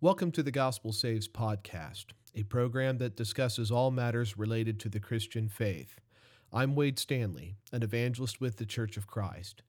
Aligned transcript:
Welcome 0.00 0.30
to 0.32 0.44
the 0.44 0.52
Gospel 0.52 0.92
Saves 0.92 1.26
podcast, 1.26 2.04
a 2.32 2.44
program 2.44 2.98
that 2.98 3.16
discusses 3.16 3.72
all 3.72 3.90
matters 3.90 4.38
related 4.38 4.78
to 4.78 4.88
the 4.88 5.00
Christian 5.00 5.48
faith. 5.48 5.98
I'm 6.52 6.76
Wade 6.76 7.00
Stanley, 7.00 7.56
an 7.72 7.82
evangelist 7.82 8.40
with 8.40 8.58
the 8.58 8.64
Church 8.64 8.96
of 8.96 9.08
Christ. 9.08 9.62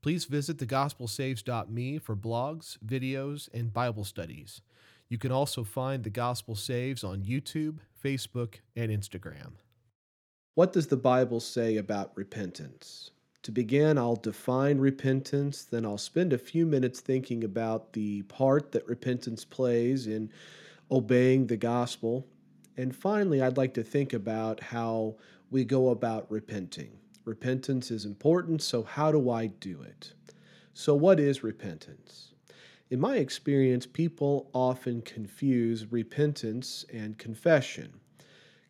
Please 0.00 0.24
visit 0.24 0.56
thegospelsaves.me 0.56 1.98
for 1.98 2.16
blogs, 2.16 2.78
videos, 2.78 3.50
and 3.52 3.74
Bible 3.74 4.04
studies. 4.04 4.62
You 5.10 5.18
can 5.18 5.30
also 5.30 5.64
find 5.64 6.02
the 6.02 6.08
Gospel 6.08 6.54
Saves 6.54 7.04
on 7.04 7.22
YouTube, 7.22 7.80
Facebook, 8.02 8.60
and 8.74 8.90
Instagram. 8.90 9.52
What 10.54 10.72
does 10.72 10.86
the 10.86 10.96
Bible 10.96 11.40
say 11.40 11.76
about 11.76 12.16
repentance? 12.16 13.10
To 13.44 13.52
begin, 13.52 13.98
I'll 13.98 14.16
define 14.16 14.78
repentance, 14.78 15.64
then 15.64 15.84
I'll 15.84 15.98
spend 15.98 16.32
a 16.32 16.38
few 16.38 16.64
minutes 16.64 17.00
thinking 17.00 17.44
about 17.44 17.92
the 17.92 18.22
part 18.22 18.72
that 18.72 18.88
repentance 18.88 19.44
plays 19.44 20.06
in 20.06 20.30
obeying 20.90 21.46
the 21.46 21.58
gospel. 21.58 22.26
And 22.78 22.96
finally, 22.96 23.42
I'd 23.42 23.58
like 23.58 23.74
to 23.74 23.82
think 23.82 24.14
about 24.14 24.60
how 24.60 25.16
we 25.50 25.62
go 25.62 25.90
about 25.90 26.30
repenting. 26.30 26.92
Repentance 27.26 27.90
is 27.90 28.06
important, 28.06 28.62
so 28.62 28.82
how 28.82 29.12
do 29.12 29.28
I 29.28 29.48
do 29.48 29.82
it? 29.82 30.14
So, 30.72 30.94
what 30.94 31.20
is 31.20 31.44
repentance? 31.44 32.32
In 32.88 32.98
my 32.98 33.16
experience, 33.16 33.84
people 33.84 34.48
often 34.54 35.02
confuse 35.02 35.92
repentance 35.92 36.86
and 36.90 37.18
confession. 37.18 38.00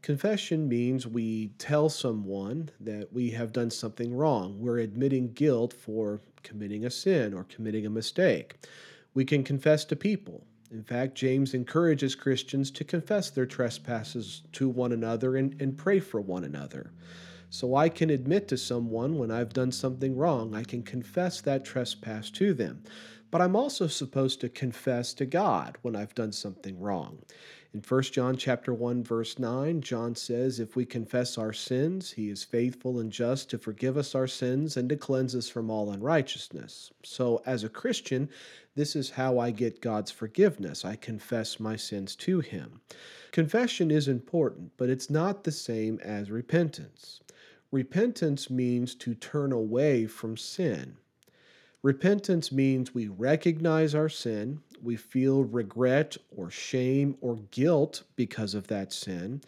Confession 0.04 0.68
means 0.68 1.06
we 1.06 1.48
tell 1.56 1.88
someone 1.88 2.68
that 2.78 3.10
we 3.10 3.30
have 3.30 3.54
done 3.54 3.70
something 3.70 4.14
wrong. 4.14 4.60
We're 4.60 4.80
admitting 4.80 5.32
guilt 5.32 5.72
for 5.72 6.20
committing 6.42 6.84
a 6.84 6.90
sin 6.90 7.32
or 7.32 7.44
committing 7.44 7.86
a 7.86 7.90
mistake. 7.90 8.56
We 9.14 9.24
can 9.24 9.42
confess 9.42 9.82
to 9.86 9.96
people. 9.96 10.44
In 10.70 10.82
fact, 10.82 11.14
James 11.14 11.54
encourages 11.54 12.14
Christians 12.14 12.70
to 12.72 12.84
confess 12.84 13.30
their 13.30 13.46
trespasses 13.46 14.42
to 14.52 14.68
one 14.68 14.92
another 14.92 15.36
and, 15.36 15.58
and 15.58 15.78
pray 15.78 16.00
for 16.00 16.20
one 16.20 16.44
another. 16.44 16.92
So 17.48 17.75
I 17.75 17.88
can 17.88 18.10
admit 18.10 18.47
to 18.48 18.58
someone 18.58 19.16
when 19.16 19.30
I've 19.30 19.55
done 19.55 19.72
something 19.72 20.19
wrong. 20.19 20.55
I 20.55 20.64
can 20.64 20.82
confess 20.82 21.41
that 21.41 21.64
trespass 21.64 22.28
to 22.32 22.52
them. 22.52 22.82
But 23.30 23.41
I'm 23.41 23.56
also 23.56 23.86
supposed 23.86 24.42
to 24.42 24.50
confess 24.50 25.14
to 25.14 25.25
God 25.25 25.78
when 25.80 25.97
I've 25.97 26.14
done 26.14 26.32
something 26.32 26.78
wrong. 26.78 27.20
In 27.75 27.80
1 27.80 28.03
John 28.03 28.36
chapter 28.36 28.72
1 28.72 29.03
verse 29.03 29.36
9, 29.36 29.80
John 29.80 30.14
says, 30.14 30.61
"If 30.61 30.77
we 30.77 30.84
confess 30.86 31.36
our 31.36 31.53
sins, 31.53 32.12
he 32.12 32.31
is 32.31 32.44
faithful 32.44 33.00
and 33.00 33.11
just 33.11 33.50
to 33.50 33.58
forgive 33.58 33.97
us 33.97 34.14
our 34.14 34.28
sins 34.28 34.77
and 34.77 34.89
to 34.91 34.97
cleanse 34.97 35.34
us 35.34 35.48
from 35.48 35.69
all 35.69 35.91
unrighteousness." 35.91 36.92
So, 37.03 37.42
as 37.44 37.64
a 37.64 37.69
Christian, 37.69 38.28
this 38.77 38.94
is 38.94 39.11
how 39.11 39.41
I 39.41 39.50
get 39.50 39.81
God's 39.81 40.12
forgiveness. 40.12 40.84
I 40.84 40.94
confess 40.94 41.58
my 41.58 41.75
sins 41.75 42.14
to 42.14 42.39
him. 42.39 42.81
Confession 43.33 43.91
is 43.91 44.06
important, 44.06 44.70
but 44.77 44.88
it's 44.88 45.11
not 45.11 45.42
the 45.42 45.50
same 45.50 45.98
as 45.98 46.31
repentance. 46.31 47.22
Repentance 47.72 48.48
means 48.48 48.94
to 48.94 49.16
turn 49.16 49.50
away 49.50 50.06
from 50.06 50.36
sin. 50.36 50.98
Repentance 51.83 52.50
means 52.50 52.94
we 52.94 53.09
recognize 53.09 53.94
our 53.94 54.09
sin, 54.09 54.62
we 54.84 54.96
feel 54.96 55.44
regret 55.44 56.16
or 56.36 56.50
shame 56.50 57.16
or 57.20 57.36
guilt 57.50 58.02
because 58.16 58.54
of 58.54 58.66
that 58.68 58.92
sin, 58.92 59.41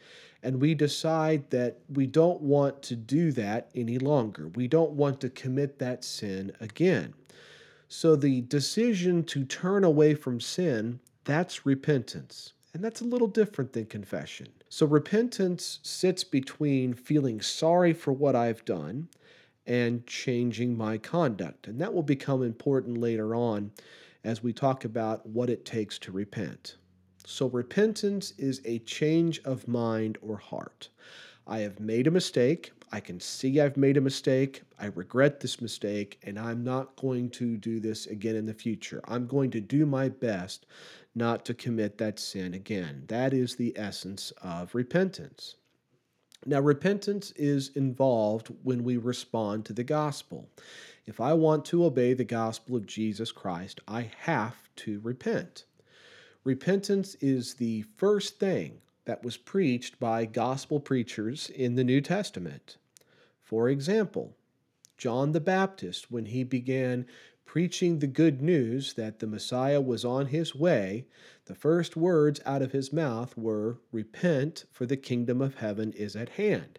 and 0.43 0.61
we 0.61 0.75
decide 0.75 1.51
that 1.51 1.79
we 1.93 2.07
don't 2.07 2.41
want 2.41 2.83
to 2.83 2.97
do 2.97 3.33
that 3.33 3.71
any 3.75 3.99
longer. 3.99 4.49
We 4.49 4.69
don't 4.69 4.93
want 4.93 5.21
to 5.21 5.31
commit 5.31 5.79
that 5.79 6.05
sin 6.05 6.53
again. 6.61 7.15
So 7.89 8.17
the 8.17 8.41
decision 8.43 9.25
to 9.25 9.45
turn 9.45 9.85
away 9.85 10.15
from 10.15 10.41
sin, 10.41 11.01
that's 11.25 11.67
repentance. 11.67 12.53
And 12.75 12.85
that's 12.85 13.01
a 13.01 13.05
little 13.05 13.29
different 13.29 13.73
than 13.73 13.87
confession. 13.87 14.49
So 14.69 14.87
repentance 14.87 15.79
sits 15.83 16.25
between 16.25 16.93
feeling 16.93 17.41
sorry 17.41 17.93
for 17.93 18.13
what 18.13 18.37
I've 18.37 18.65
done 18.65 19.09
and 19.67 20.07
changing 20.07 20.77
my 20.77 20.99
conduct. 20.99 21.67
And 21.67 21.81
that 21.81 21.95
will 21.95 22.03
become 22.03 22.43
important 22.43 22.99
later 22.99 23.35
on 23.35 23.71
as 24.27 24.43
we 24.43 24.53
talk 24.53 24.85
about 24.85 25.25
what 25.25 25.49
it 25.49 25.65
takes 25.65 26.01
to 26.01 26.11
repent. 26.11 26.77
So, 27.25 27.47
repentance 27.47 28.33
is 28.37 28.61
a 28.65 28.81
change 28.81 29.41
of 29.45 29.69
mind 29.69 30.19
or 30.21 30.37
heart. 30.37 30.89
I 31.47 31.61
have 31.61 31.79
made 31.79 32.09
a 32.09 32.11
mistake. 32.11 32.73
I 32.91 32.99
can 32.99 33.21
see 33.21 33.61
I've 33.61 33.77
made 33.77 33.97
a 33.97 34.01
mistake. 34.01 34.63
I 34.81 34.87
regret 34.87 35.39
this 35.39 35.61
mistake, 35.61 36.19
and 36.25 36.41
I'm 36.41 36.65
not 36.65 36.97
going 36.97 37.31
to 37.31 37.57
do 37.57 37.79
this 37.79 38.07
again 38.07 38.35
in 38.35 38.47
the 38.47 38.55
future. 38.55 39.01
I'm 39.07 39.29
going 39.29 39.53
to 39.53 39.61
do 39.61 39.87
my 39.87 40.09
best 40.09 40.67
not 41.15 41.45
to 41.45 41.55
commit 41.55 41.97
that 41.99 42.19
sin 42.19 42.53
again. 42.53 43.05
That 43.07 43.33
is 43.33 43.55
the 43.55 43.73
essence 43.77 44.33
of 44.43 44.75
repentance. 44.75 45.55
Now, 46.45 46.61
repentance 46.61 47.33
is 47.33 47.71
involved 47.75 48.49
when 48.63 48.85
we 48.85 48.97
respond 48.97 49.65
to 49.65 49.73
the 49.73 49.85
gospel. 49.85 50.49
If 51.07 51.21
I 51.21 51.33
want 51.33 51.65
to 51.67 51.85
obey 51.85 52.15
the 52.15 52.25
gospel 52.25 52.77
of 52.77 52.87
Jesus 52.87 53.33
Christ, 53.33 53.81
I 53.89 54.11
have 54.21 54.57
to 54.77 55.01
repent. 55.01 55.65
Repentance 56.45 57.17
is 57.21 57.55
the 57.55 57.85
first 57.97 58.39
thing 58.39 58.81
that 59.05 59.25
was 59.25 59.37
preached 59.37 59.99
by 59.99 60.27
gospel 60.27 60.79
preachers 60.79 61.51
in 61.51 61.75
the 61.75 61.85
New 61.85 62.01
Testament. 62.01 62.77
For 63.43 63.69
example, 63.69 64.37
John 64.99 65.33
the 65.33 65.41
Baptist, 65.41 66.11
when 66.11 66.27
he 66.27 66.45
began 66.45 67.07
preaching 67.57 68.01
the 68.01 68.07
good 68.07 68.43
news 68.43 68.93
that 68.93 69.19
the 69.19 69.27
Messiah 69.27 69.81
was 69.81 70.05
on 70.05 70.27
his 70.27 70.55
way, 70.55 71.07
the 71.47 71.55
first 71.55 71.97
words 71.97 72.39
out 72.45 72.61
of 72.61 72.73
his 72.73 72.93
mouth 72.93 73.35
were, 73.35 73.79
Repent, 73.91 74.67
for 74.71 74.85
the 74.85 74.99
kingdom 74.99 75.41
of 75.41 75.55
heaven 75.55 75.91
is 75.95 76.15
at 76.15 76.29
hand. 76.29 76.79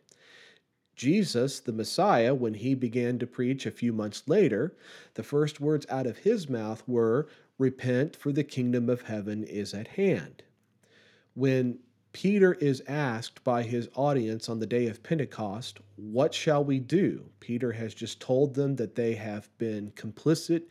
Jesus, 0.95 1.59
the 1.59 1.73
Messiah, 1.73 2.35
when 2.35 2.53
he 2.53 2.75
began 2.75 3.17
to 3.17 3.25
preach 3.25 3.65
a 3.65 3.71
few 3.71 3.91
months 3.91 4.21
later, 4.27 4.77
the 5.15 5.23
first 5.23 5.59
words 5.59 5.87
out 5.89 6.05
of 6.05 6.19
his 6.19 6.47
mouth 6.47 6.83
were, 6.85 7.27
Repent, 7.57 8.15
for 8.15 8.31
the 8.31 8.43
kingdom 8.43 8.87
of 8.87 9.01
heaven 9.01 9.43
is 9.43 9.73
at 9.73 9.87
hand. 9.87 10.43
When 11.33 11.79
Peter 12.13 12.53
is 12.55 12.81
asked 12.87 13.43
by 13.43 13.63
his 13.63 13.89
audience 13.95 14.49
on 14.49 14.59
the 14.59 14.65
day 14.65 14.87
of 14.87 15.03
Pentecost, 15.03 15.79
What 15.95 16.33
shall 16.33 16.63
we 16.63 16.79
do? 16.79 17.29
Peter 17.39 17.71
has 17.73 17.93
just 17.93 18.19
told 18.19 18.55
them 18.55 18.75
that 18.77 18.95
they 18.95 19.15
have 19.15 19.49
been 19.57 19.91
complicit 19.91 20.63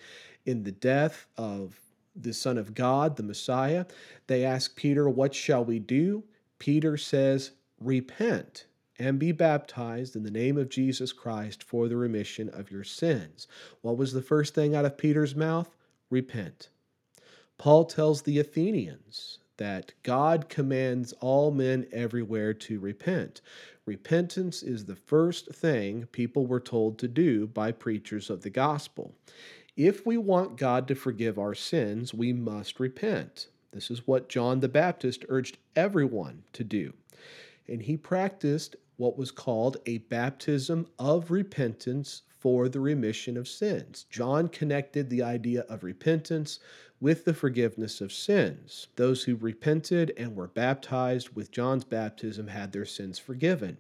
in 0.45 0.63
the 0.63 0.73
death 0.73 1.27
of 1.37 1.79
the 2.15 2.33
Son 2.33 2.59
of 2.59 2.75
God, 2.75 3.17
the 3.17 3.23
Messiah. 3.23 3.85
They 4.27 4.45
ask 4.45 4.75
Peter, 4.75 5.09
What 5.09 5.35
shall 5.35 5.65
we 5.65 5.79
do? 5.79 6.25
Peter 6.59 6.97
says, 6.97 7.53
Repent 7.81 8.67
and 8.99 9.19
be 9.19 9.33
baptized 9.33 10.17
in 10.17 10.23
the 10.23 10.31
name 10.31 10.57
of 10.57 10.71
Jesus 10.71 11.13
Christ 11.13 11.63
for 11.63 11.89
the 11.89 11.97
remission 11.97 12.49
of 12.49 12.71
your 12.71 12.85
sins. 12.85 13.47
What 13.83 13.99
was 13.99 14.13
the 14.13 14.23
first 14.23 14.55
thing 14.55 14.75
out 14.75 14.87
of 14.87 14.97
Peter's 14.97 15.37
mouth? 15.37 15.77
Repent. 16.09 16.71
Paul 17.59 17.85
tells 17.85 18.23
the 18.23 18.39
Athenians 18.39 19.39
that 19.57 19.93
God 20.03 20.49
commands 20.49 21.13
all 21.21 21.51
men 21.51 21.87
everywhere 21.93 22.55
to 22.55 22.79
repent. 22.79 23.41
Repentance 23.87 24.63
is 24.63 24.85
the 24.85 24.97
first 24.97 25.55
thing 25.55 26.07
people 26.13 26.47
were 26.47 26.61
told 26.61 26.99
to 26.99 27.09
do 27.09 27.47
by 27.47 27.73
preachers 27.73 28.31
of 28.31 28.43
the 28.43 28.51
gospel. 28.51 29.15
If 29.77 30.07
we 30.07 30.17
want 30.17 30.57
God 30.57 30.89
to 30.89 30.95
forgive 30.95 31.39
our 31.39 31.55
sins, 31.55 32.15
we 32.15 32.33
must 32.33 32.81
repent. 32.81 33.49
This 33.73 33.91
is 33.91 34.07
what 34.07 34.29
John 34.29 34.61
the 34.61 34.69
Baptist 34.69 35.25
urged 35.29 35.59
everyone 35.77 36.45
to 36.55 36.65
do. 36.65 36.95
And 37.69 37.83
he 37.83 37.97
practiced 37.97 38.77
what 38.97 39.19
was 39.19 39.31
called 39.31 39.77
a 39.85 39.99
baptism 39.99 40.87
of 40.99 41.31
repentance 41.31 42.23
for 42.39 42.69
the 42.69 42.81
remission 42.81 43.37
of 43.37 43.49
sins. 43.49 44.07
John 44.09 44.49
connected 44.49 45.11
the 45.11 45.23
idea 45.23 45.63
of 45.63 45.85
repentance 45.85 46.59
with 47.01 47.25
the 47.25 47.35
forgiveness 47.35 48.01
of 48.01 48.13
sins. 48.13 48.89
Those 48.97 49.25
who 49.25 49.37
repented 49.37 50.13
and 50.17 50.35
were 50.35 50.49
baptized 50.49 51.31
with 51.31 51.51
John's 51.51 51.85
baptism 51.85 52.49
had 52.49 52.73
their 52.73 52.85
sins 52.85 53.19
forgiven. 53.19 53.79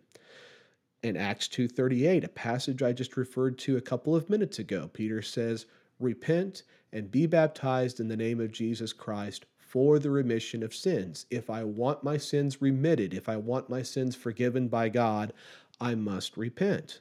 In 1.02 1.17
Acts 1.17 1.49
2:38, 1.49 2.25
a 2.25 2.29
passage 2.29 2.82
I 2.82 2.93
just 2.93 3.17
referred 3.17 3.58
to 3.58 3.76
a 3.76 3.82
couple 3.82 4.17
of 4.17 4.29
minutes 4.29 4.58
ago, 4.58 4.90
Peter 4.93 5.23
says, 5.23 5.67
"Repent 6.00 6.62
and 6.93 7.11
be 7.11 7.26
baptized 7.26 8.00
in 8.00 8.08
the 8.08 8.17
name 8.17 8.40
of 8.40 8.52
Jesus 8.52 8.93
Christ 8.93 9.46
for 9.56 9.99
the 9.99 10.11
remission 10.11 10.62
of 10.62 10.75
sins. 10.75 11.26
If 11.31 11.50
I 11.50 11.64
want 11.64 12.02
my 12.02 12.17
sins 12.17 12.61
remitted, 12.62 13.14
if 13.14 13.29
I 13.29 13.37
want 13.37 13.69
my 13.69 13.82
sins 13.82 14.17
forgiven 14.17 14.69
by 14.69 14.88
God, 14.88 15.32
I 15.81 15.94
must 15.94 16.37
repent." 16.37 17.00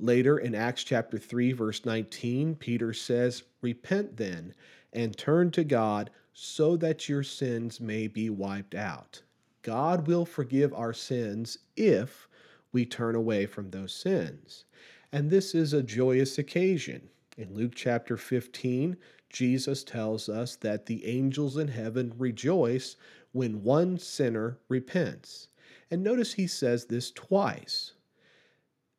Later 0.00 0.38
in 0.38 0.54
Acts 0.54 0.84
chapter 0.84 1.18
3 1.18 1.52
verse 1.52 1.84
19, 1.84 2.56
Peter 2.56 2.92
says, 2.92 3.42
"Repent 3.60 4.16
then 4.16 4.54
and 4.92 5.16
turn 5.16 5.50
to 5.52 5.64
God 5.64 6.10
so 6.32 6.76
that 6.76 7.08
your 7.08 7.22
sins 7.22 7.80
may 7.80 8.06
be 8.06 8.30
wiped 8.30 8.74
out. 8.74 9.22
God 9.62 10.06
will 10.06 10.24
forgive 10.24 10.72
our 10.72 10.92
sins 10.92 11.58
if 11.76 12.28
we 12.72 12.84
turn 12.86 13.14
away 13.14 13.46
from 13.46 13.70
those 13.70 13.92
sins. 13.92 14.64
And 15.12 15.30
this 15.30 15.54
is 15.54 15.72
a 15.72 15.82
joyous 15.82 16.38
occasion. 16.38 17.10
In 17.36 17.54
Luke 17.54 17.74
chapter 17.74 18.16
15, 18.16 18.96
Jesus 19.28 19.84
tells 19.84 20.28
us 20.28 20.56
that 20.56 20.86
the 20.86 21.04
angels 21.06 21.56
in 21.56 21.68
heaven 21.68 22.12
rejoice 22.16 22.96
when 23.32 23.62
one 23.62 23.98
sinner 23.98 24.58
repents. 24.68 25.48
And 25.90 26.02
notice 26.02 26.34
he 26.34 26.46
says 26.46 26.86
this 26.86 27.10
twice. 27.10 27.92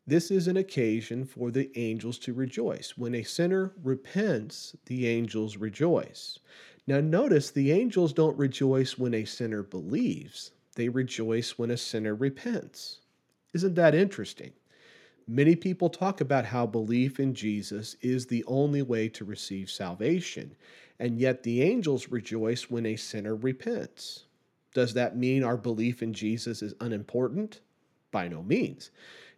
This 0.05 0.31
is 0.31 0.49
an 0.49 0.57
occasion 0.57 1.23
for 1.23 1.49
the 1.49 1.71
angels 1.75 2.19
to 2.19 2.33
rejoice. 2.33 2.97
When 2.97 3.15
a 3.15 3.23
sinner 3.23 3.71
repents, 3.81 4.75
the 4.85 5.07
angels 5.07 5.55
rejoice. 5.55 6.39
Now, 6.85 6.99
notice 6.99 7.49
the 7.49 7.71
angels 7.71 8.11
don't 8.11 8.37
rejoice 8.37 8.97
when 8.97 9.13
a 9.13 9.23
sinner 9.23 9.63
believes, 9.63 10.51
they 10.75 10.89
rejoice 10.89 11.57
when 11.57 11.71
a 11.71 11.77
sinner 11.77 12.13
repents. 12.15 12.99
Isn't 13.53 13.75
that 13.75 13.95
interesting? 13.95 14.51
Many 15.25 15.55
people 15.55 15.89
talk 15.89 16.19
about 16.19 16.43
how 16.43 16.65
belief 16.65 17.17
in 17.17 17.33
Jesus 17.33 17.95
is 18.01 18.25
the 18.25 18.43
only 18.45 18.81
way 18.81 19.07
to 19.07 19.23
receive 19.23 19.69
salvation, 19.69 20.53
and 20.99 21.17
yet 21.17 21.43
the 21.43 21.61
angels 21.61 22.09
rejoice 22.09 22.69
when 22.69 22.85
a 22.85 22.97
sinner 22.97 23.37
repents. 23.37 24.25
Does 24.73 24.93
that 24.95 25.15
mean 25.15 25.45
our 25.45 25.55
belief 25.55 26.03
in 26.03 26.13
Jesus 26.13 26.61
is 26.61 26.73
unimportant? 26.81 27.61
By 28.11 28.27
no 28.27 28.43
means. 28.43 28.91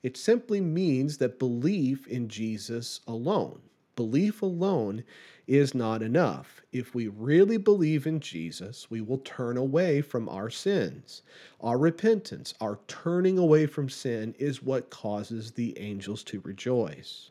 It 0.03 0.17
simply 0.17 0.61
means 0.61 1.17
that 1.17 1.39
belief 1.39 2.07
in 2.07 2.27
Jesus 2.29 3.01
alone, 3.07 3.61
belief 3.95 4.41
alone, 4.41 5.03
is 5.47 5.75
not 5.75 6.01
enough. 6.01 6.61
If 6.71 6.95
we 6.95 7.07
really 7.07 7.57
believe 7.57 8.07
in 8.07 8.19
Jesus, 8.19 8.89
we 8.89 9.01
will 9.01 9.19
turn 9.19 9.57
away 9.57 10.01
from 10.01 10.27
our 10.27 10.49
sins. 10.49 11.21
Our 11.61 11.77
repentance, 11.77 12.53
our 12.59 12.79
turning 12.87 13.37
away 13.37 13.67
from 13.67 13.89
sin, 13.89 14.35
is 14.39 14.63
what 14.63 14.89
causes 14.89 15.51
the 15.51 15.77
angels 15.77 16.23
to 16.25 16.39
rejoice. 16.41 17.29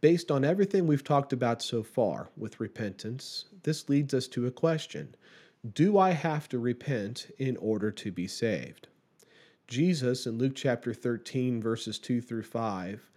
Based 0.00 0.30
on 0.30 0.44
everything 0.44 0.86
we've 0.86 1.02
talked 1.02 1.32
about 1.32 1.62
so 1.62 1.82
far 1.82 2.28
with 2.36 2.60
repentance, 2.60 3.46
this 3.62 3.88
leads 3.88 4.14
us 4.14 4.28
to 4.28 4.46
a 4.46 4.50
question 4.50 5.14
Do 5.72 5.98
I 5.98 6.10
have 6.10 6.48
to 6.50 6.58
repent 6.58 7.28
in 7.38 7.56
order 7.56 7.90
to 7.90 8.12
be 8.12 8.28
saved? 8.28 8.88
Jesus 9.68 10.26
in 10.26 10.38
Luke 10.38 10.54
chapter 10.54 10.94
13, 10.94 11.60
verses 11.60 11.98
2 11.98 12.20
through 12.20 12.44
5, 12.44 13.10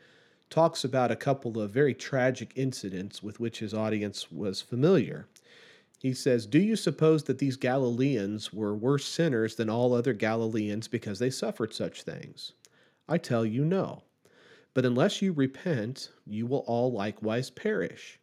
talks 0.50 0.84
about 0.84 1.12
a 1.12 1.16
couple 1.16 1.62
of 1.62 1.70
very 1.70 1.94
tragic 1.94 2.54
incidents 2.56 3.22
with 3.22 3.40
which 3.40 3.60
his 3.60 3.72
audience 3.72 4.32
was 4.32 4.60
familiar. 4.60 5.28
He 6.00 6.12
says, 6.14 6.48
Do 6.48 6.58
you 6.58 6.76
suppose 6.76 7.26
that 7.26 7.38
these 7.38 7.56
Galileans 7.56 8.52
were 8.52 8.74
worse 8.74 9.06
sinners 9.06 9.56
than 9.56 9.70
all 9.70 9.94
other 9.94 10.14
Galileans 10.14 10.88
because 10.88 11.20
they 11.20 11.30
suffered 11.30 11.72
such 11.72 12.02
things? 12.02 12.54
I 13.08 13.20
tell 13.20 13.46
you, 13.46 13.64
no. 13.64 14.02
But 14.74 14.86
unless 14.86 15.22
you 15.22 15.34
repent, 15.34 16.10
you 16.26 16.48
will 16.48 16.64
all 16.66 16.92
likewise 16.92 17.52
perish. 17.52 18.20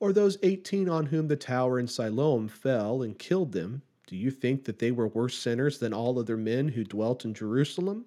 Or 0.00 0.12
those 0.12 0.38
eighteen 0.42 0.88
on 0.88 1.06
whom 1.06 1.28
the 1.28 1.36
tower 1.36 1.78
in 1.78 1.86
Siloam 1.86 2.48
fell 2.48 3.02
and 3.02 3.16
killed 3.16 3.52
them, 3.52 3.82
do 4.10 4.16
you 4.16 4.32
think 4.32 4.64
that 4.64 4.80
they 4.80 4.90
were 4.90 5.06
worse 5.06 5.38
sinners 5.38 5.78
than 5.78 5.94
all 5.94 6.18
other 6.18 6.36
men 6.36 6.66
who 6.66 6.82
dwelt 6.82 7.24
in 7.24 7.32
Jerusalem? 7.32 8.06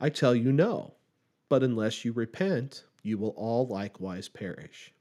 I 0.00 0.08
tell 0.08 0.34
you, 0.34 0.50
no. 0.50 0.94
But 1.48 1.62
unless 1.62 2.04
you 2.04 2.10
repent, 2.10 2.82
you 3.04 3.16
will 3.16 3.28
all 3.36 3.64
likewise 3.64 4.28
perish. 4.28 4.92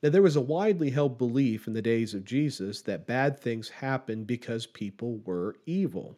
Now, 0.00 0.10
there 0.10 0.22
was 0.22 0.36
a 0.36 0.40
widely 0.40 0.90
held 0.90 1.18
belief 1.18 1.66
in 1.66 1.72
the 1.72 1.82
days 1.82 2.14
of 2.14 2.24
Jesus 2.24 2.80
that 2.82 3.08
bad 3.08 3.40
things 3.40 3.68
happened 3.68 4.28
because 4.28 4.66
people 4.66 5.18
were 5.24 5.56
evil. 5.66 6.16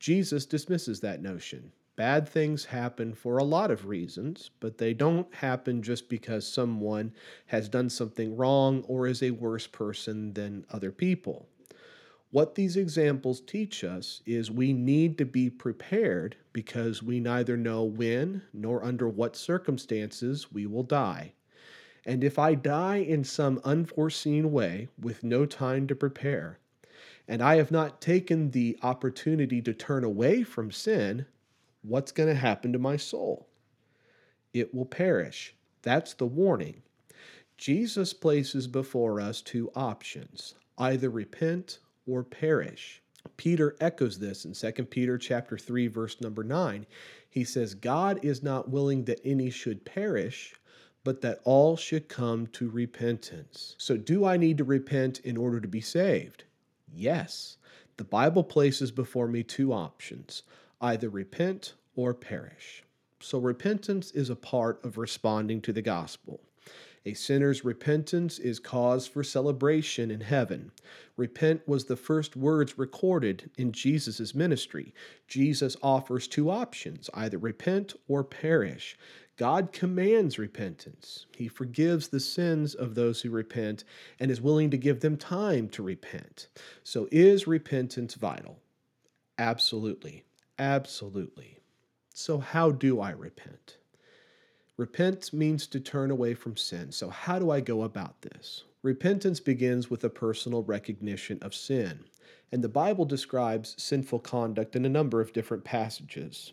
Jesus 0.00 0.44
dismisses 0.44 0.98
that 0.98 1.22
notion. 1.22 1.70
Bad 1.94 2.28
things 2.28 2.64
happen 2.64 3.14
for 3.14 3.38
a 3.38 3.44
lot 3.44 3.70
of 3.70 3.86
reasons, 3.86 4.50
but 4.58 4.78
they 4.78 4.92
don't 4.92 5.32
happen 5.32 5.84
just 5.84 6.08
because 6.08 6.44
someone 6.44 7.12
has 7.46 7.68
done 7.68 7.90
something 7.90 8.36
wrong 8.36 8.82
or 8.88 9.06
is 9.06 9.22
a 9.22 9.30
worse 9.30 9.68
person 9.68 10.32
than 10.32 10.66
other 10.72 10.90
people. 10.90 11.46
What 12.36 12.54
these 12.54 12.76
examples 12.76 13.40
teach 13.40 13.82
us 13.82 14.20
is 14.26 14.50
we 14.50 14.74
need 14.74 15.16
to 15.16 15.24
be 15.24 15.48
prepared 15.48 16.36
because 16.52 17.02
we 17.02 17.18
neither 17.18 17.56
know 17.56 17.82
when 17.84 18.42
nor 18.52 18.84
under 18.84 19.08
what 19.08 19.36
circumstances 19.36 20.52
we 20.52 20.66
will 20.66 20.82
die. 20.82 21.32
And 22.04 22.22
if 22.22 22.38
I 22.38 22.54
die 22.54 22.98
in 22.98 23.24
some 23.24 23.58
unforeseen 23.64 24.52
way 24.52 24.88
with 25.00 25.24
no 25.24 25.46
time 25.46 25.86
to 25.86 25.94
prepare, 25.94 26.58
and 27.26 27.40
I 27.40 27.56
have 27.56 27.70
not 27.70 28.02
taken 28.02 28.50
the 28.50 28.78
opportunity 28.82 29.62
to 29.62 29.72
turn 29.72 30.04
away 30.04 30.42
from 30.42 30.70
sin, 30.70 31.24
what's 31.80 32.12
going 32.12 32.28
to 32.28 32.34
happen 32.34 32.70
to 32.74 32.78
my 32.78 32.98
soul? 32.98 33.48
It 34.52 34.74
will 34.74 34.84
perish. 34.84 35.54
That's 35.80 36.12
the 36.12 36.26
warning. 36.26 36.82
Jesus 37.56 38.12
places 38.12 38.66
before 38.66 39.22
us 39.22 39.40
two 39.40 39.70
options 39.74 40.54
either 40.76 41.08
repent 41.08 41.78
or 42.06 42.22
perish. 42.22 43.02
Peter 43.36 43.76
echoes 43.80 44.18
this 44.18 44.44
in 44.44 44.52
2 44.52 44.84
Peter 44.84 45.18
chapter 45.18 45.58
3 45.58 45.88
verse 45.88 46.20
number 46.20 46.44
9. 46.44 46.86
He 47.28 47.44
says 47.44 47.74
God 47.74 48.20
is 48.22 48.42
not 48.42 48.70
willing 48.70 49.04
that 49.04 49.20
any 49.24 49.50
should 49.50 49.84
perish, 49.84 50.54
but 51.04 51.20
that 51.20 51.40
all 51.44 51.76
should 51.76 52.08
come 52.08 52.46
to 52.48 52.70
repentance. 52.70 53.74
So 53.78 53.96
do 53.96 54.24
I 54.24 54.36
need 54.36 54.58
to 54.58 54.64
repent 54.64 55.20
in 55.20 55.36
order 55.36 55.60
to 55.60 55.68
be 55.68 55.80
saved? 55.80 56.44
Yes. 56.92 57.58
The 57.96 58.04
Bible 58.04 58.44
places 58.44 58.90
before 58.90 59.28
me 59.28 59.42
two 59.42 59.72
options, 59.72 60.42
either 60.80 61.08
repent 61.08 61.74
or 61.94 62.12
perish. 62.12 62.84
So 63.20 63.38
repentance 63.38 64.10
is 64.10 64.30
a 64.30 64.36
part 64.36 64.84
of 64.84 64.98
responding 64.98 65.60
to 65.62 65.72
the 65.72 65.82
gospel. 65.82 66.40
A 67.06 67.14
sinner's 67.14 67.64
repentance 67.64 68.40
is 68.40 68.58
cause 68.58 69.06
for 69.06 69.22
celebration 69.22 70.10
in 70.10 70.22
heaven. 70.22 70.72
Repent 71.16 71.66
was 71.68 71.84
the 71.84 71.94
first 71.94 72.34
words 72.34 72.76
recorded 72.76 73.48
in 73.56 73.70
Jesus' 73.70 74.34
ministry. 74.34 74.92
Jesus 75.28 75.76
offers 75.84 76.26
two 76.26 76.50
options 76.50 77.08
either 77.14 77.38
repent 77.38 77.94
or 78.08 78.24
perish. 78.24 78.98
God 79.36 79.70
commands 79.70 80.36
repentance. 80.36 81.26
He 81.36 81.46
forgives 81.46 82.08
the 82.08 82.18
sins 82.18 82.74
of 82.74 82.96
those 82.96 83.20
who 83.20 83.30
repent 83.30 83.84
and 84.18 84.28
is 84.28 84.40
willing 84.40 84.70
to 84.70 84.76
give 84.76 84.98
them 84.98 85.16
time 85.16 85.68
to 85.70 85.84
repent. 85.84 86.48
So, 86.82 87.06
is 87.12 87.46
repentance 87.46 88.14
vital? 88.14 88.58
Absolutely. 89.38 90.24
Absolutely. 90.58 91.60
So, 92.12 92.38
how 92.38 92.72
do 92.72 93.00
I 93.00 93.12
repent? 93.12 93.76
Repent 94.78 95.32
means 95.32 95.66
to 95.68 95.80
turn 95.80 96.10
away 96.10 96.34
from 96.34 96.54
sin. 96.54 96.92
So, 96.92 97.08
how 97.08 97.38
do 97.38 97.50
I 97.50 97.60
go 97.60 97.82
about 97.82 98.20
this? 98.20 98.64
Repentance 98.82 99.40
begins 99.40 99.90
with 99.90 100.04
a 100.04 100.10
personal 100.10 100.62
recognition 100.62 101.38
of 101.40 101.54
sin, 101.54 102.04
and 102.52 102.62
the 102.62 102.68
Bible 102.68 103.06
describes 103.06 103.74
sinful 103.82 104.18
conduct 104.18 104.76
in 104.76 104.84
a 104.84 104.90
number 104.90 105.22
of 105.22 105.32
different 105.32 105.64
passages. 105.64 106.52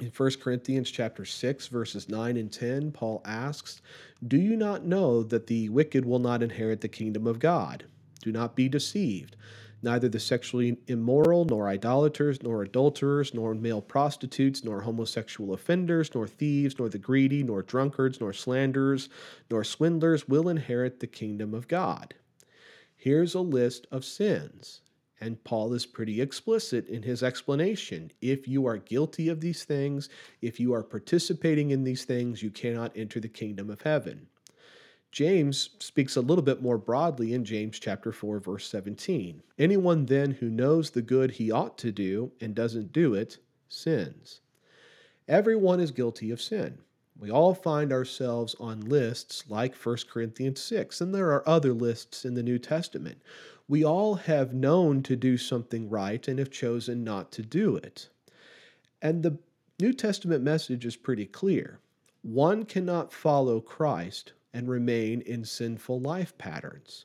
In 0.00 0.10
1 0.10 0.30
Corinthians 0.40 0.90
chapter 0.90 1.24
6 1.24 1.68
verses 1.68 2.08
9 2.08 2.36
and 2.36 2.52
10, 2.52 2.90
Paul 2.90 3.22
asks, 3.24 3.82
"Do 4.26 4.36
you 4.36 4.56
not 4.56 4.84
know 4.84 5.22
that 5.22 5.46
the 5.46 5.68
wicked 5.68 6.04
will 6.04 6.18
not 6.18 6.42
inherit 6.42 6.80
the 6.80 6.88
kingdom 6.88 7.26
of 7.26 7.38
God? 7.38 7.84
Do 8.20 8.32
not 8.32 8.56
be 8.56 8.68
deceived." 8.68 9.36
Neither 9.80 10.08
the 10.08 10.18
sexually 10.18 10.78
immoral, 10.88 11.44
nor 11.44 11.68
idolaters, 11.68 12.42
nor 12.42 12.62
adulterers, 12.62 13.32
nor 13.32 13.54
male 13.54 13.80
prostitutes, 13.80 14.64
nor 14.64 14.80
homosexual 14.80 15.54
offenders, 15.54 16.14
nor 16.14 16.26
thieves, 16.26 16.78
nor 16.78 16.88
the 16.88 16.98
greedy, 16.98 17.44
nor 17.44 17.62
drunkards, 17.62 18.20
nor 18.20 18.32
slanderers, 18.32 19.08
nor 19.50 19.62
swindlers 19.62 20.28
will 20.28 20.48
inherit 20.48 20.98
the 20.98 21.06
kingdom 21.06 21.54
of 21.54 21.68
God. 21.68 22.14
Here's 22.96 23.34
a 23.34 23.40
list 23.40 23.86
of 23.92 24.04
sins. 24.04 24.80
And 25.20 25.42
Paul 25.42 25.72
is 25.72 25.86
pretty 25.86 26.20
explicit 26.20 26.88
in 26.88 27.02
his 27.02 27.22
explanation. 27.22 28.12
If 28.20 28.46
you 28.46 28.66
are 28.66 28.76
guilty 28.76 29.28
of 29.28 29.40
these 29.40 29.64
things, 29.64 30.08
if 30.40 30.60
you 30.60 30.72
are 30.72 30.84
participating 30.84 31.70
in 31.70 31.84
these 31.84 32.04
things, 32.04 32.42
you 32.42 32.50
cannot 32.50 32.96
enter 32.96 33.18
the 33.18 33.28
kingdom 33.28 33.68
of 33.68 33.82
heaven. 33.82 34.28
James 35.10 35.70
speaks 35.78 36.16
a 36.16 36.20
little 36.20 36.42
bit 36.42 36.60
more 36.60 36.76
broadly 36.76 37.32
in 37.32 37.44
James 37.44 37.78
chapter 37.78 38.12
4 38.12 38.40
verse 38.40 38.68
17. 38.68 39.42
Anyone 39.58 40.06
then 40.06 40.32
who 40.32 40.50
knows 40.50 40.90
the 40.90 41.02
good 41.02 41.32
he 41.32 41.50
ought 41.50 41.78
to 41.78 41.90
do 41.90 42.32
and 42.40 42.54
doesn't 42.54 42.92
do 42.92 43.14
it 43.14 43.38
sins. 43.68 44.40
Everyone 45.26 45.80
is 45.80 45.90
guilty 45.90 46.30
of 46.30 46.42
sin. 46.42 46.78
We 47.18 47.30
all 47.30 47.54
find 47.54 47.92
ourselves 47.92 48.54
on 48.60 48.80
lists 48.80 49.44
like 49.48 49.74
1 49.74 49.96
Corinthians 50.08 50.60
6, 50.60 51.00
and 51.00 51.14
there 51.14 51.32
are 51.32 51.48
other 51.48 51.72
lists 51.72 52.24
in 52.24 52.34
the 52.34 52.42
New 52.42 52.58
Testament. 52.58 53.20
We 53.66 53.84
all 53.84 54.14
have 54.14 54.54
known 54.54 55.02
to 55.02 55.16
do 55.16 55.36
something 55.36 55.90
right 55.90 56.26
and 56.28 56.38
have 56.38 56.50
chosen 56.50 57.02
not 57.02 57.32
to 57.32 57.42
do 57.42 57.76
it. 57.76 58.08
And 59.02 59.22
the 59.22 59.38
New 59.80 59.92
Testament 59.92 60.44
message 60.44 60.86
is 60.86 60.96
pretty 60.96 61.26
clear. 61.26 61.80
One 62.22 62.64
cannot 62.64 63.12
follow 63.12 63.60
Christ 63.60 64.32
and 64.52 64.68
remain 64.68 65.20
in 65.22 65.44
sinful 65.44 66.00
life 66.00 66.36
patterns. 66.38 67.04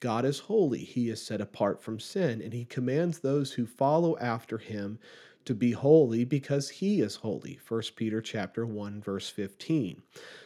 God 0.00 0.24
is 0.24 0.38
holy, 0.38 0.78
He 0.84 1.10
is 1.10 1.22
set 1.22 1.40
apart 1.40 1.82
from 1.82 2.00
sin, 2.00 2.40
and 2.40 2.52
He 2.52 2.64
commands 2.64 3.18
those 3.18 3.52
who 3.52 3.66
follow 3.66 4.16
after 4.18 4.58
Him 4.58 4.98
to 5.44 5.54
be 5.54 5.72
holy 5.72 6.24
because 6.24 6.68
he 6.68 7.00
is 7.00 7.16
holy. 7.16 7.58
1 7.66 7.82
peter 7.96 8.20
chapter 8.20 8.66
1 8.66 9.00
verse 9.00 9.28
15 9.28 10.02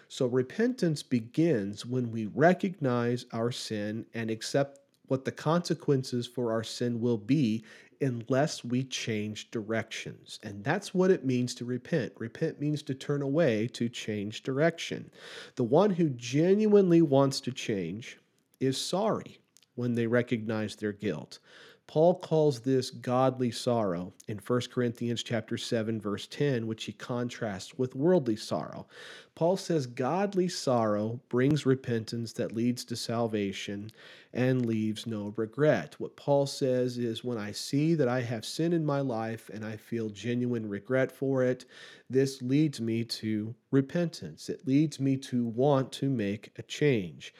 so 0.08 0.26
repentance 0.26 1.02
begins 1.02 1.84
when 1.84 2.10
we 2.10 2.26
recognize 2.26 3.26
our 3.32 3.50
sin 3.50 4.06
and 4.14 4.30
accept 4.30 4.78
what 5.08 5.24
the 5.24 5.32
consequences 5.32 6.26
for 6.26 6.52
our 6.52 6.64
sin 6.64 7.00
will 7.00 7.18
be 7.18 7.64
unless 8.00 8.64
we 8.64 8.84
change 8.84 9.50
directions. 9.50 10.38
And 10.42 10.62
that's 10.64 10.94
what 10.94 11.10
it 11.10 11.24
means 11.24 11.54
to 11.56 11.64
repent. 11.64 12.12
Repent 12.18 12.60
means 12.60 12.82
to 12.82 12.94
turn 12.94 13.22
away, 13.22 13.68
to 13.68 13.88
change 13.88 14.42
direction. 14.42 15.10
The 15.56 15.64
one 15.64 15.90
who 15.90 16.08
genuinely 16.10 17.02
wants 17.02 17.40
to 17.42 17.52
change 17.52 18.18
is 18.60 18.78
sorry 18.78 19.38
when 19.74 19.94
they 19.94 20.06
recognize 20.06 20.76
their 20.76 20.92
guilt. 20.92 21.38
Paul 21.86 22.16
calls 22.16 22.60
this 22.60 22.90
godly 22.90 23.50
sorrow 23.50 24.12
in 24.28 24.38
1 24.38 24.60
Corinthians 24.72 25.22
chapter 25.22 25.58
7 25.58 26.00
verse 26.00 26.26
10 26.26 26.66
which 26.66 26.84
he 26.84 26.92
contrasts 26.92 27.78
with 27.78 27.94
worldly 27.94 28.36
sorrow. 28.36 28.86
Paul 29.34 29.56
says 29.56 29.86
godly 29.86 30.48
sorrow 30.48 31.20
brings 31.28 31.66
repentance 31.66 32.32
that 32.34 32.52
leads 32.52 32.84
to 32.86 32.96
salvation 32.96 33.90
and 34.32 34.66
leaves 34.66 35.06
no 35.06 35.34
regret. 35.36 35.94
What 35.98 36.16
Paul 36.16 36.46
says 36.46 36.98
is 36.98 37.24
when 37.24 37.38
I 37.38 37.52
see 37.52 37.94
that 37.94 38.08
I 38.08 38.22
have 38.22 38.44
sin 38.44 38.72
in 38.72 38.84
my 38.84 39.00
life 39.00 39.50
and 39.52 39.64
I 39.64 39.76
feel 39.76 40.08
genuine 40.08 40.68
regret 40.68 41.12
for 41.12 41.42
it, 41.44 41.66
this 42.10 42.42
leads 42.42 42.80
me 42.80 43.04
to 43.04 43.54
repentance. 43.70 44.48
It 44.48 44.66
leads 44.66 45.00
me 45.00 45.16
to 45.18 45.46
want 45.46 45.92
to 45.92 46.08
make 46.08 46.52
a 46.56 46.62
change. 46.62 47.34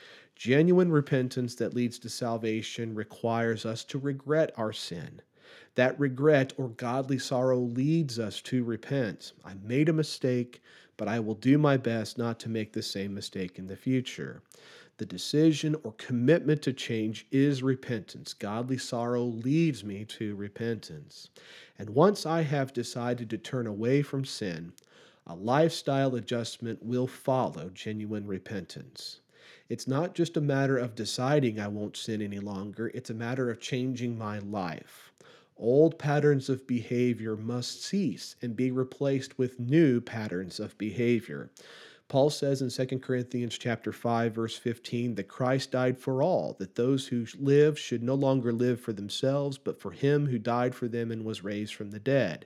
Genuine 0.45 0.93
repentance 0.93 1.55
that 1.55 1.73
leads 1.73 1.99
to 2.01 2.11
salvation 2.11 2.95
requires 2.95 3.65
us 3.65 3.83
to 3.85 3.99
regret 3.99 4.53
our 4.59 4.75
sin. 4.75 5.23
That 5.75 5.99
regret 5.99 6.53
or 6.59 6.69
godly 6.69 7.19
sorrow 7.19 7.59
leads 7.61 8.19
us 8.19 8.43
to 8.43 8.63
repent. 8.63 9.33
I 9.43 9.55
made 9.55 9.89
a 9.89 9.95
mistake, 9.95 10.63
but 10.99 11.09
I 11.09 11.19
will 11.19 11.35
do 11.35 11.57
my 11.57 11.79
best 11.79 12.19
not 12.19 12.39
to 12.41 12.51
make 12.51 12.75
the 12.75 12.83
same 12.83 13.15
mistake 13.15 13.59
in 13.59 13.69
the 13.69 13.77
future. 13.79 14.43
The 14.99 15.07
decision 15.07 15.77
or 15.83 15.93
commitment 15.93 16.61
to 16.65 16.75
change 16.75 17.27
is 17.33 17.63
repentance. 17.63 18.35
Godly 18.35 18.77
sorrow 18.77 19.25
leads 19.25 19.83
me 19.83 20.05
to 20.05 20.37
repentance. 20.37 21.31
And 21.79 21.89
once 21.89 22.27
I 22.27 22.43
have 22.43 22.75
decided 22.75 23.31
to 23.31 23.39
turn 23.39 23.67
away 23.67 24.03
from 24.03 24.27
sin, 24.27 24.75
a 25.27 25.35
lifestyle 25.35 26.15
adjustment 26.15 26.83
will 26.83 27.07
follow 27.07 27.71
genuine 27.71 28.27
repentance. 28.27 29.21
It's 29.69 29.89
not 29.89 30.15
just 30.15 30.37
a 30.37 30.43
matter 30.43 30.77
of 30.77 30.95
deciding 30.95 31.59
I 31.59 31.69
won't 31.69 31.97
sin 31.97 32.21
any 32.21 32.39
longer, 32.39 32.89
it's 32.89 33.11
a 33.11 33.15
matter 33.15 33.51
of 33.51 33.61
changing 33.61 34.19
my 34.19 34.39
life. 34.39 35.11
Old 35.57 35.99
patterns 35.99 36.49
of 36.49 36.67
behavior 36.67 37.37
must 37.37 37.83
cease 37.83 38.37
and 38.43 38.57
be 38.57 38.71
replaced 38.71 39.39
with 39.39 39.61
new 39.61 40.01
patterns 40.01 40.61
of 40.61 40.77
behavior. 40.77 41.51
Paul 42.09 42.29
says 42.29 42.61
in 42.61 42.69
2 42.69 42.99
Corinthians 42.99 43.57
chapter 43.57 43.91
5 43.91 44.35
verse 44.35 44.59
15 44.59 45.15
that 45.15 45.29
Christ 45.29 45.71
died 45.71 45.99
for 45.99 46.23
all, 46.23 46.55
that 46.59 46.75
those 46.75 47.07
who 47.07 47.25
live 47.39 47.79
should 47.79 48.03
no 48.03 48.15
longer 48.15 48.53
live 48.53 48.81
for 48.81 48.93
themselves, 48.93 49.57
but 49.57 49.81
for 49.81 49.93
him 49.93 50.27
who 50.27 50.39
died 50.39 50.75
for 50.75 50.89
them 50.89 51.11
and 51.11 51.25
was 51.25 51.43
raised 51.43 51.75
from 51.75 51.91
the 51.91 51.99
dead. 51.99 52.45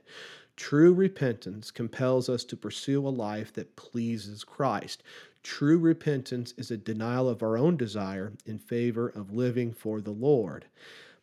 True 0.55 0.93
repentance 0.93 1.71
compels 1.71 2.27
us 2.27 2.43
to 2.43 2.57
pursue 2.57 3.07
a 3.07 3.09
life 3.09 3.53
that 3.53 3.75
pleases 3.75 4.43
Christ. 4.43 5.03
True 5.49 5.79
repentance 5.79 6.53
is 6.57 6.69
a 6.69 6.77
denial 6.77 7.27
of 7.27 7.41
our 7.41 7.57
own 7.57 7.75
desire 7.75 8.33
in 8.45 8.59
favor 8.59 9.09
of 9.09 9.33
living 9.33 9.73
for 9.73 9.99
the 9.99 10.11
Lord. 10.11 10.65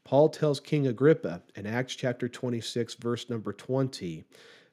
Paul 0.02 0.30
tells 0.30 0.59
King 0.59 0.85
Agrippa 0.85 1.42
in 1.54 1.64
Acts 1.64 1.95
chapter 1.95 2.28
26, 2.28 2.95
verse 2.95 3.30
number 3.30 3.52
20, 3.52 4.25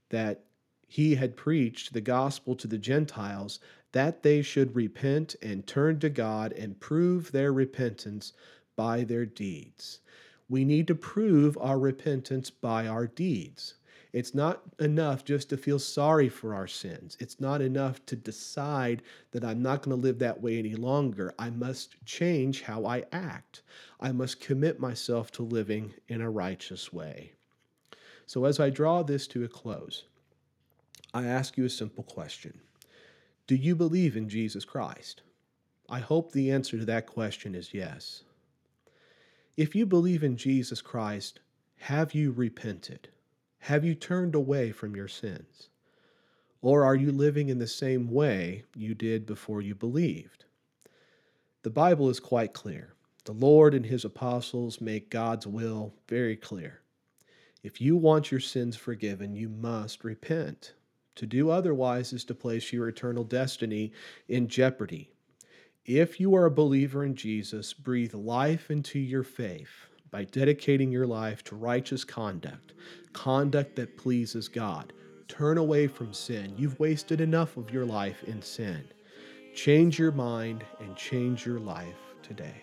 that 0.09 0.45
he 0.87 1.13
had 1.13 1.37
preached 1.37 1.93
the 1.93 2.01
gospel 2.01 2.55
to 2.55 2.67
the 2.67 2.79
Gentiles 2.79 3.59
that 3.91 4.23
they 4.23 4.41
should 4.41 4.75
repent 4.75 5.35
and 5.39 5.67
turn 5.67 5.99
to 5.99 6.09
God 6.09 6.51
and 6.53 6.79
prove 6.79 7.31
their 7.31 7.53
repentance 7.53 8.33
by 8.75 9.03
their 9.03 9.27
deeds. 9.27 9.99
We 10.49 10.65
need 10.65 10.87
to 10.87 10.95
prove 10.95 11.59
our 11.59 11.77
repentance 11.77 12.49
by 12.49 12.87
our 12.87 13.05
deeds. 13.05 13.75
It's 14.13 14.35
not 14.35 14.61
enough 14.79 15.25
just 15.25 15.49
to 15.49 15.57
feel 15.57 15.79
sorry 15.79 16.29
for 16.29 16.53
our 16.53 16.67
sins. 16.67 17.17
It's 17.19 17.39
not 17.39 17.61
enough 17.61 18.05
to 18.05 18.15
decide 18.15 19.01
that 19.31 19.43
I'm 19.43 19.63
not 19.63 19.81
going 19.81 19.97
to 19.97 20.01
live 20.01 20.19
that 20.19 20.39
way 20.39 20.59
any 20.59 20.75
longer. 20.75 21.33
I 21.39 21.49
must 21.49 21.95
change 22.05 22.61
how 22.61 22.85
I 22.85 23.05
act. 23.11 23.63
I 23.99 24.11
must 24.11 24.39
commit 24.39 24.79
myself 24.79 25.31
to 25.31 25.41
living 25.41 25.93
in 26.07 26.21
a 26.21 26.29
righteous 26.29 26.93
way. 26.93 27.33
So, 28.27 28.45
as 28.45 28.59
I 28.59 28.69
draw 28.69 29.01
this 29.01 29.25
to 29.27 29.43
a 29.43 29.47
close, 29.47 30.03
I 31.11 31.25
ask 31.25 31.57
you 31.57 31.65
a 31.65 31.69
simple 31.69 32.03
question 32.03 32.59
Do 33.47 33.55
you 33.55 33.75
believe 33.75 34.15
in 34.15 34.29
Jesus 34.29 34.63
Christ? 34.63 35.23
I 35.89 35.99
hope 35.99 36.31
the 36.31 36.51
answer 36.51 36.77
to 36.77 36.85
that 36.85 37.07
question 37.07 37.55
is 37.55 37.73
yes. 37.73 38.23
If 39.57 39.75
you 39.75 39.87
believe 39.87 40.23
in 40.23 40.37
Jesus 40.37 40.81
Christ, 40.81 41.39
have 41.77 42.13
you 42.13 42.31
repented? 42.31 43.09
Have 43.67 43.85
you 43.85 43.95
turned 43.95 44.35
away 44.35 44.73
from 44.73 44.93
your 44.93 45.07
sins? 45.07 45.69
Or 46.61 46.83
are 46.83 46.97
you 46.97 47.13
living 47.13 47.47
in 47.47 47.59
the 47.59 47.67
same 47.67 48.11
way 48.11 48.65
you 48.75 48.93
did 48.93 49.25
before 49.25 49.61
you 49.61 49.73
believed? 49.73 50.43
The 51.61 51.69
Bible 51.69 52.09
is 52.09 52.19
quite 52.19 52.51
clear. 52.51 52.93
The 53.23 53.31
Lord 53.31 53.73
and 53.73 53.85
His 53.85 54.03
apostles 54.03 54.81
make 54.81 55.09
God's 55.09 55.47
will 55.47 55.93
very 56.09 56.35
clear. 56.35 56.81
If 57.63 57.79
you 57.79 57.95
want 57.95 58.31
your 58.31 58.41
sins 58.41 58.75
forgiven, 58.75 59.33
you 59.33 59.47
must 59.47 60.03
repent. 60.03 60.73
To 61.15 61.25
do 61.25 61.49
otherwise 61.49 62.11
is 62.11 62.25
to 62.25 62.35
place 62.35 62.73
your 62.73 62.89
eternal 62.89 63.23
destiny 63.23 63.93
in 64.27 64.49
jeopardy. 64.49 65.13
If 65.85 66.19
you 66.19 66.35
are 66.35 66.47
a 66.47 66.51
believer 66.51 67.05
in 67.05 67.15
Jesus, 67.15 67.71
breathe 67.71 68.13
life 68.13 68.69
into 68.69 68.99
your 68.99 69.23
faith 69.23 69.87
by 70.13 70.23
dedicating 70.25 70.91
your 70.91 71.07
life 71.07 71.43
to 71.43 71.55
righteous 71.55 72.05
conduct, 72.05 72.73
conduct 73.13 73.75
that 73.75 73.97
pleases 73.97 74.47
God. 74.47 74.93
Turn 75.27 75.57
away 75.57 75.87
from 75.87 76.13
sin. 76.13 76.53
You've 76.55 76.79
wasted 76.79 77.19
enough 77.19 77.57
of 77.57 77.71
your 77.71 77.83
life 77.83 78.23
in 78.25 78.39
sin. 78.39 78.83
Change 79.55 79.97
your 79.97 80.11
mind 80.11 80.63
and 80.79 80.95
change 80.95 81.47
your 81.47 81.59
life 81.59 82.13
today. 82.21 82.61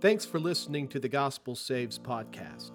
Thanks 0.00 0.24
for 0.24 0.38
listening 0.38 0.86
to 0.88 1.00
the 1.00 1.08
Gospel 1.08 1.56
Saves 1.56 1.98
podcast. 1.98 2.70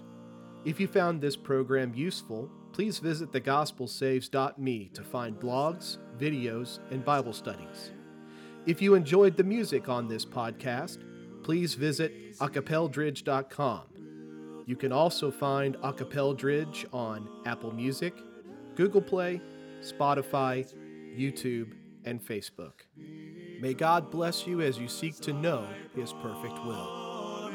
If 0.65 0.81
you 0.81 0.87
found 0.87 1.21
this 1.21 1.37
program 1.37 1.93
useful, 1.95 2.51
please 2.73 2.99
visit 2.99 3.31
thegospelsaves.me 3.31 4.89
to 4.93 5.03
find 5.03 5.39
blogs, 5.39 5.97
videos, 6.19 6.79
and 6.91 7.05
Bible 7.05 7.31
studies. 7.31 7.91
If 8.65 8.81
you 8.81 8.95
enjoyed 8.95 9.37
the 9.37 9.43
music 9.43 9.89
on 9.89 10.07
this 10.07 10.25
podcast, 10.25 10.99
please 11.43 11.73
visit 11.73 12.37
acapeldridge.com. 12.37 13.81
You 14.65 14.75
can 14.75 14.91
also 14.91 15.31
find 15.31 15.75
Acapeldridge 15.77 16.85
on 16.93 17.27
Apple 17.45 17.71
Music, 17.71 18.13
Google 18.75 19.01
Play, 19.01 19.41
Spotify, 19.81 20.71
YouTube, 21.17 21.73
and 22.05 22.23
Facebook. 22.23 22.73
May 23.59 23.73
God 23.73 24.11
bless 24.11 24.45
you 24.45 24.61
as 24.61 24.77
you 24.77 24.87
seek 24.87 25.19
to 25.21 25.33
know 25.33 25.67
His 25.95 26.13
perfect 26.13 26.63
will. 26.63 27.49